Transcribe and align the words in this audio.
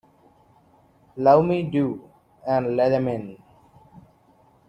Love 1.15 1.43
Me 1.45 1.61
Do" 1.63 2.09
and 2.47 2.75
"Let 2.75 2.91
'Em 2.91 3.07
In". 3.07 3.37